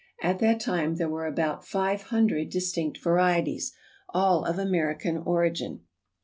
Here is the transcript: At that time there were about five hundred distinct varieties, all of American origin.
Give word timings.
At 0.23 0.39
that 0.39 0.59
time 0.59 0.95
there 0.95 1.07
were 1.11 1.27
about 1.27 1.63
five 1.63 2.01
hundred 2.01 2.49
distinct 2.49 2.97
varieties, 3.03 3.71
all 4.09 4.43
of 4.45 4.57
American 4.57 5.15
origin. 5.19 5.81